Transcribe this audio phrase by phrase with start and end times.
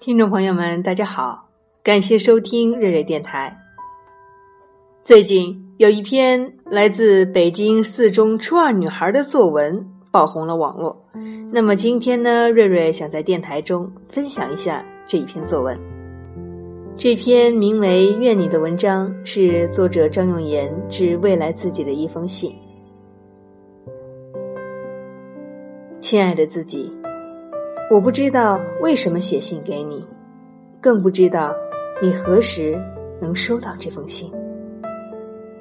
[0.00, 1.50] 听众朋友们，大家好，
[1.82, 3.54] 感谢收听瑞瑞电台。
[5.04, 11.04] 最近有一篇来自北京四中初二女孩的作文爆红了网络，
[11.52, 15.78] 那么今天呢，瑞瑞想在电台中分享一下这一篇作文。
[16.96, 22.50] 这篇名为《愿你》的文章是作者张永言致未来自己的一封信。
[26.00, 26.90] 亲爱的自己。
[27.90, 30.06] 我不知道为什么写信给你，
[30.80, 31.52] 更不知道
[32.00, 32.80] 你何时
[33.20, 34.30] 能收到这封信。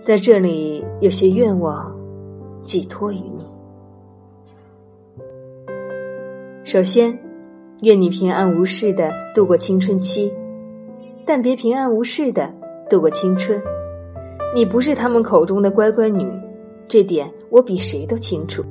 [0.05, 1.91] 在这里，有些愿望
[2.63, 3.47] 寄托于你。
[6.63, 7.17] 首先，
[7.81, 10.31] 愿你平安无事的度过青春期，
[11.25, 12.53] 但别平安无事的
[12.91, 13.59] 度过青春。
[14.53, 16.31] 你不是他们口中的乖乖女，
[16.87, 18.63] 这点我比谁都清楚。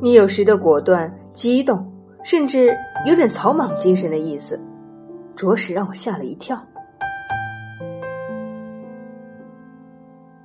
[0.00, 1.95] 你有时的果断、激动。
[2.26, 4.58] 甚至有点草莽精神的意思，
[5.36, 6.60] 着实让我吓了一跳。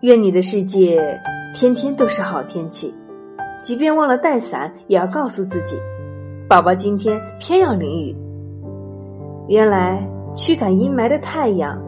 [0.01, 1.19] 愿你的世界
[1.55, 2.93] 天天都是好天气，
[3.63, 5.75] 即便忘了带伞，也要告诉自己：
[6.47, 8.15] 宝宝今天偏要淋雨。
[9.47, 11.81] 原来驱赶阴霾的太阳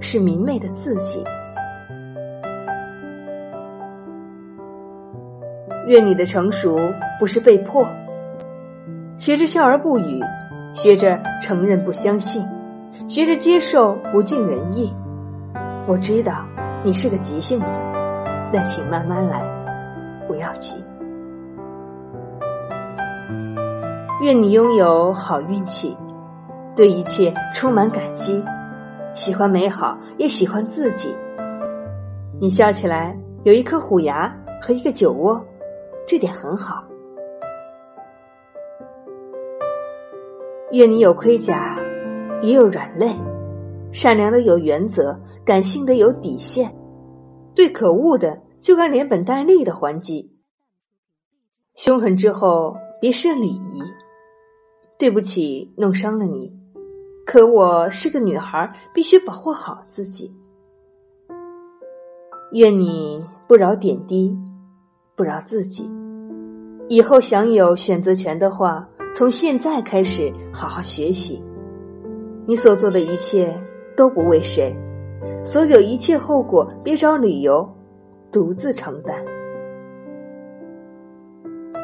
[0.00, 1.22] 是明媚的自己。
[5.88, 6.74] 愿你的成熟
[7.20, 7.86] 不是被迫。
[9.18, 10.20] 学着笑而不语，
[10.74, 12.46] 学着承认不相信，
[13.08, 14.94] 学着接受不尽人意。
[15.86, 16.44] 我知道
[16.84, 17.80] 你是个急性子，
[18.52, 19.42] 但请慢慢来，
[20.28, 20.76] 不要急。
[24.20, 25.96] 愿你拥有好运气，
[26.76, 28.44] 对一切充满感激，
[29.14, 31.16] 喜欢美好，也喜欢自己。
[32.38, 34.30] 你笑起来有一颗虎牙
[34.60, 35.42] 和一个酒窝，
[36.06, 36.85] 这点很好。
[40.72, 41.78] 愿你有盔甲，
[42.42, 43.14] 也有软肋；
[43.92, 46.74] 善良的有原则，感性的有底线，
[47.54, 50.32] 对可恶的就该连本带利的还击。
[51.74, 53.82] 凶狠之后别失礼仪。
[54.98, 56.52] 对不起，弄伤了你，
[57.26, 60.34] 可我是个女孩，必须保护好自己。
[62.52, 64.34] 愿你不饶点滴，
[65.14, 65.86] 不饶自己。
[66.88, 68.88] 以后享有选择权的话。
[69.12, 71.42] 从现在开始，好好学习。
[72.46, 73.52] 你所做的一切
[73.96, 74.76] 都不为谁，
[75.42, 77.68] 所有一切后果别找理由，
[78.30, 79.16] 独自承担。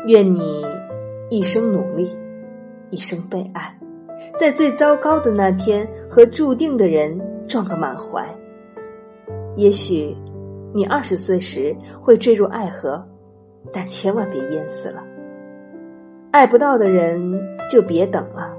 [0.07, 0.65] 愿你
[1.31, 2.15] 一生努力，
[2.91, 3.77] 一生被爱，
[4.39, 8.29] 在最糟糕的那天和注定的人撞个满怀。
[9.57, 10.17] 也许
[10.75, 13.05] 你二十岁时会坠入爱河，
[13.73, 15.03] 但千万别淹死了。
[16.33, 18.57] 爱不到的人就别等了，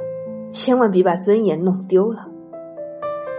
[0.51, 2.27] 千万别把尊严弄丢了。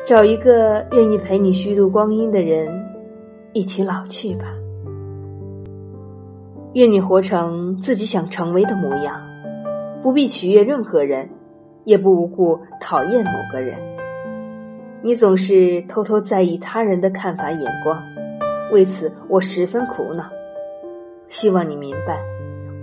[0.05, 2.85] 找一个愿意陪你虚度光阴的人，
[3.53, 4.47] 一起老去吧。
[6.73, 9.23] 愿你活成自己想成为的模样，
[10.03, 11.29] 不必取悦任何人，
[11.85, 13.79] 也不无故讨厌某个人。
[15.01, 18.03] 你总是偷偷在意他人的看法眼光，
[18.73, 20.25] 为此我十分苦恼。
[21.29, 22.34] 希望你明白。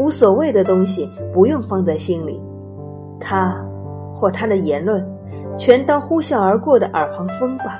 [0.01, 2.41] 无所谓的东西不用放在心里，
[3.19, 3.55] 他
[4.15, 5.07] 或他的言论，
[5.59, 7.79] 全当呼啸而过的耳旁风吧。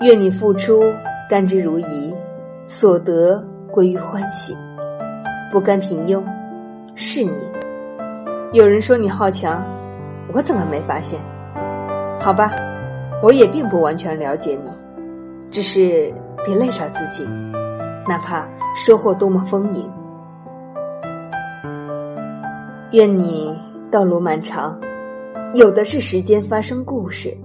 [0.00, 0.82] 愿你付出
[1.30, 2.12] 甘之如饴，
[2.66, 3.40] 所得
[3.70, 4.56] 归于欢喜，
[5.52, 6.24] 不甘平庸，
[6.96, 7.30] 是你。
[8.52, 9.64] 有人说你好强，
[10.34, 11.20] 我怎么没发现？
[12.18, 12.50] 好吧，
[13.22, 14.70] 我也并不完全了解你，
[15.52, 16.12] 只是
[16.44, 17.24] 别累着自己。
[18.08, 19.88] 哪怕收获多么丰盈，
[22.90, 23.54] 愿你
[23.90, 24.80] 道路漫长，
[25.54, 27.36] 有的是时间发生故事。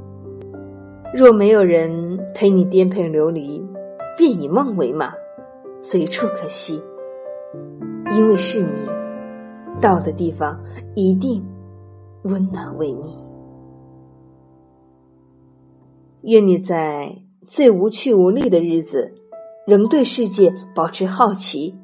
[1.13, 3.63] 若没有人陪你颠沛流离，
[4.18, 5.13] 便以梦为马，
[5.81, 6.81] 随处可栖。
[8.16, 8.89] 因为是你，
[9.80, 10.60] 到的地方
[10.95, 11.45] 一定
[12.24, 13.24] 温暖为你。
[16.24, 17.15] 愿你在
[17.48, 19.13] 最无趣无力的日子。
[19.68, 21.78] 仍对世界保持好奇，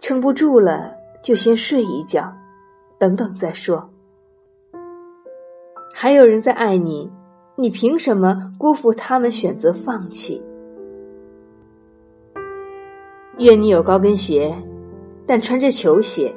[0.00, 2.32] 撑不住了就先睡一觉，
[2.98, 3.88] 等等再说。
[5.94, 7.12] 还有人在爱你，
[7.54, 10.42] 你凭什么辜负他们选择放弃？
[13.38, 14.52] 愿你有高跟鞋，
[15.28, 16.34] 但穿着球鞋。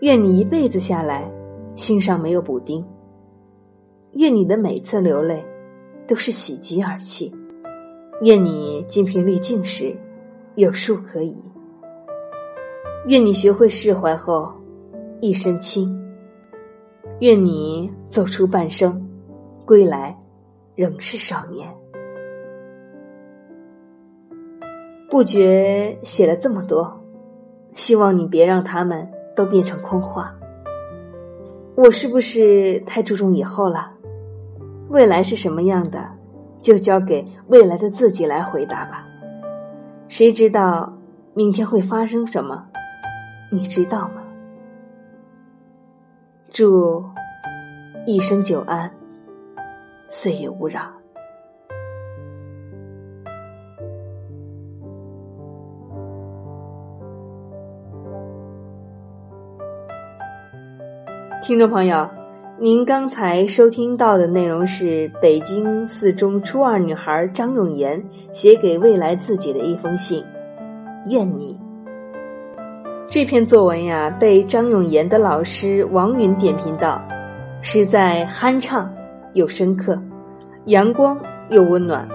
[0.00, 1.30] 愿你一辈子下来，
[1.74, 2.82] 心上没有补丁。
[4.14, 5.44] 愿你的每次流泪，
[6.08, 7.30] 都是喜极而泣。
[8.22, 9.92] 愿你精疲力尽时，
[10.54, 11.34] 有树可倚；
[13.08, 14.54] 愿你学会释怀后，
[15.20, 16.00] 一身轻。
[17.18, 19.04] 愿你走出半生，
[19.66, 20.16] 归来
[20.76, 21.68] 仍是少年。
[25.10, 27.02] 不觉写了这么多，
[27.72, 29.04] 希望你别让他们
[29.34, 30.32] 都变成空话。
[31.74, 33.90] 我是不是太注重以后了？
[34.90, 36.08] 未来是什么样的，
[36.62, 39.04] 就交给未来的自己来回答吧。
[40.08, 40.94] 谁知道
[41.34, 42.66] 明天会发生什么？
[43.50, 44.22] 你知道吗？
[46.50, 47.04] 祝
[48.06, 48.90] 一生久安，
[50.08, 50.80] 岁月无扰。
[61.42, 62.08] 听众朋友，
[62.58, 70.22] 您刚才收听到的内容是北京四中初二女孩张永岩写给未来自己的一封信。
[71.06, 71.58] 愿你
[73.08, 77.02] 这篇作文呀，被张永岩的老师王云点评道，
[77.62, 78.92] 实在酣畅
[79.32, 79.98] 又深刻，
[80.66, 82.06] 阳光又温暖，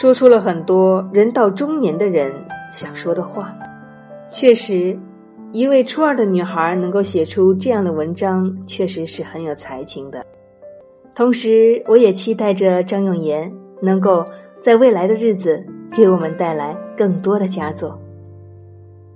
[0.00, 2.32] 说出了很多人到中年的人
[2.72, 3.54] 想说的话。
[4.30, 4.98] 确实。
[5.52, 10.24] 一位初二的女孩能够写出这样的文章，确实是很有才情的。
[11.12, 13.52] 同时，我也期待着张永岩
[13.82, 14.24] 能够
[14.62, 18.00] 在未来的日子给我们带来更多的佳作。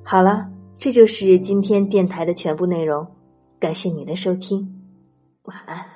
[0.02, 3.06] 好了，这就是今天电台的全部内容，
[3.60, 4.82] 感谢你的收听，
[5.44, 5.93] 晚安。